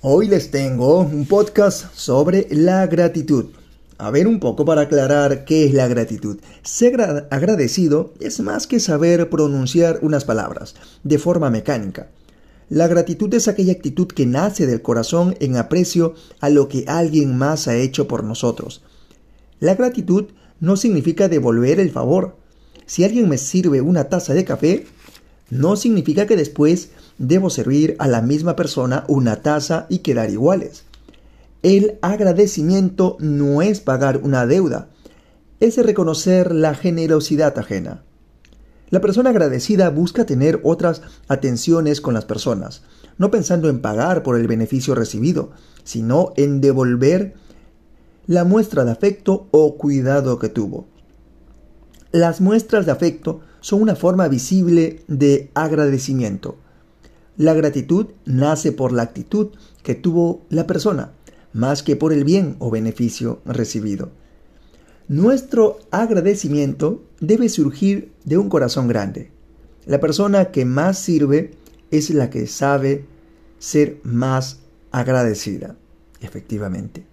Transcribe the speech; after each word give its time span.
Hoy 0.00 0.28
les 0.28 0.52
tengo 0.52 1.00
un 1.00 1.26
podcast 1.26 1.92
sobre 1.92 2.46
la 2.52 2.86
gratitud. 2.86 3.46
A 3.98 4.12
ver 4.12 4.28
un 4.28 4.38
poco 4.38 4.64
para 4.64 4.82
aclarar 4.82 5.44
qué 5.44 5.66
es 5.66 5.74
la 5.74 5.88
gratitud. 5.88 6.38
Ser 6.62 7.26
agradecido 7.32 8.12
es 8.20 8.38
más 8.38 8.68
que 8.68 8.78
saber 8.78 9.28
pronunciar 9.28 9.98
unas 10.02 10.24
palabras 10.24 10.76
de 11.02 11.18
forma 11.18 11.50
mecánica. 11.50 12.10
La 12.68 12.86
gratitud 12.86 13.34
es 13.34 13.48
aquella 13.48 13.72
actitud 13.72 14.06
que 14.06 14.24
nace 14.24 14.68
del 14.68 14.82
corazón 14.82 15.34
en 15.40 15.56
aprecio 15.56 16.14
a 16.38 16.48
lo 16.48 16.68
que 16.68 16.84
alguien 16.86 17.36
más 17.36 17.66
ha 17.66 17.74
hecho 17.74 18.06
por 18.06 18.22
nosotros. 18.22 18.82
La 19.58 19.74
gratitud 19.74 20.26
no 20.60 20.76
significa 20.76 21.28
devolver 21.28 21.80
el 21.80 21.90
favor. 21.90 22.36
Si 22.86 23.02
alguien 23.02 23.28
me 23.28 23.36
sirve 23.36 23.80
una 23.80 24.04
taza 24.04 24.32
de 24.32 24.44
café, 24.44 24.86
no 25.50 25.76
significa 25.76 26.26
que 26.26 26.36
después 26.36 26.90
debo 27.18 27.50
servir 27.50 27.96
a 27.98 28.08
la 28.08 28.22
misma 28.22 28.56
persona 28.56 29.04
una 29.08 29.42
taza 29.42 29.86
y 29.88 29.98
quedar 29.98 30.30
iguales. 30.30 30.84
El 31.62 31.98
agradecimiento 32.02 33.16
no 33.18 33.62
es 33.62 33.80
pagar 33.80 34.20
una 34.22 34.46
deuda, 34.46 34.88
es 35.60 35.76
reconocer 35.76 36.54
la 36.54 36.74
generosidad 36.74 37.58
ajena. 37.58 38.02
La 38.90 39.00
persona 39.00 39.30
agradecida 39.30 39.90
busca 39.90 40.24
tener 40.24 40.60
otras 40.62 41.02
atenciones 41.26 42.00
con 42.00 42.14
las 42.14 42.24
personas, 42.24 42.82
no 43.18 43.30
pensando 43.30 43.68
en 43.68 43.80
pagar 43.80 44.22
por 44.22 44.38
el 44.38 44.46
beneficio 44.46 44.94
recibido, 44.94 45.50
sino 45.84 46.32
en 46.36 46.60
devolver 46.60 47.34
la 48.26 48.44
muestra 48.44 48.84
de 48.84 48.92
afecto 48.92 49.48
o 49.50 49.76
cuidado 49.76 50.38
que 50.38 50.48
tuvo. 50.48 50.86
Las 52.12 52.40
muestras 52.40 52.86
de 52.86 52.92
afecto 52.92 53.40
son 53.60 53.82
una 53.82 53.96
forma 53.96 54.28
visible 54.28 55.02
de 55.08 55.50
agradecimiento. 55.54 56.56
La 57.36 57.54
gratitud 57.54 58.06
nace 58.24 58.72
por 58.72 58.92
la 58.92 59.02
actitud 59.02 59.48
que 59.82 59.94
tuvo 59.94 60.42
la 60.50 60.66
persona, 60.66 61.12
más 61.52 61.82
que 61.82 61.96
por 61.96 62.12
el 62.12 62.24
bien 62.24 62.56
o 62.58 62.70
beneficio 62.70 63.40
recibido. 63.44 64.10
Nuestro 65.08 65.78
agradecimiento 65.90 67.02
debe 67.20 67.48
surgir 67.48 68.12
de 68.24 68.36
un 68.36 68.48
corazón 68.48 68.88
grande. 68.88 69.30
La 69.86 70.00
persona 70.00 70.50
que 70.50 70.64
más 70.64 70.98
sirve 70.98 71.52
es 71.90 72.10
la 72.10 72.28
que 72.28 72.46
sabe 72.46 73.06
ser 73.58 73.98
más 74.02 74.60
agradecida. 74.90 75.76
Efectivamente, 76.20 77.06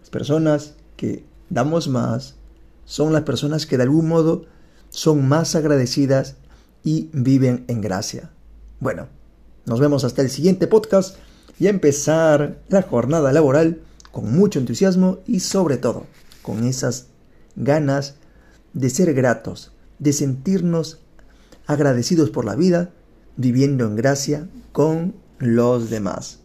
las 0.00 0.10
personas 0.10 0.74
que 0.96 1.24
damos 1.50 1.88
más 1.88 2.36
son 2.84 3.12
las 3.12 3.22
personas 3.22 3.66
que 3.66 3.76
de 3.76 3.84
algún 3.84 4.08
modo 4.08 4.46
son 4.90 5.26
más 5.26 5.54
agradecidas 5.54 6.36
y 6.84 7.08
viven 7.12 7.64
en 7.68 7.80
gracia. 7.80 8.30
Bueno, 8.80 9.08
nos 9.66 9.80
vemos 9.80 10.04
hasta 10.04 10.22
el 10.22 10.30
siguiente 10.30 10.66
podcast 10.66 11.16
y 11.58 11.66
a 11.66 11.70
empezar 11.70 12.58
la 12.68 12.82
jornada 12.82 13.32
laboral 13.32 13.80
con 14.12 14.32
mucho 14.32 14.58
entusiasmo 14.58 15.18
y 15.26 15.40
sobre 15.40 15.76
todo 15.76 16.06
con 16.42 16.64
esas 16.64 17.06
ganas 17.56 18.16
de 18.72 18.90
ser 18.90 19.14
gratos, 19.14 19.72
de 19.98 20.12
sentirnos 20.12 21.00
agradecidos 21.66 22.30
por 22.30 22.44
la 22.44 22.56
vida, 22.56 22.90
viviendo 23.36 23.86
en 23.86 23.96
gracia 23.96 24.48
con 24.72 25.14
los 25.38 25.90
demás. 25.90 26.40